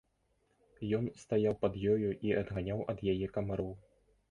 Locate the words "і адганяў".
2.31-2.83